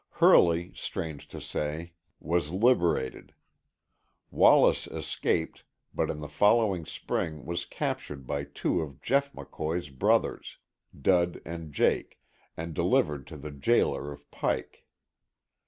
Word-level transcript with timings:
Hurley, 0.13 0.73
strange 0.73 1.27
to 1.27 1.39
say, 1.39 1.93
was 2.19 2.49
liberated. 2.49 3.35
Wallace 4.31 4.87
escaped, 4.87 5.63
but 5.93 6.09
in 6.09 6.21
the 6.21 6.27
following 6.27 6.87
spring 6.87 7.45
was 7.45 7.65
captured 7.65 8.25
by 8.25 8.45
two 8.45 8.81
of 8.81 8.99
Jeff 9.03 9.31
McCoy's 9.33 9.91
brothers, 9.91 10.57
Dud 10.99 11.39
and 11.45 11.71
Jake, 11.71 12.19
and 12.57 12.73
delivered 12.73 13.27
to 13.27 13.37
the 13.37 13.51
jailer 13.51 14.11
of 14.11 14.31
Pike. 14.31 14.85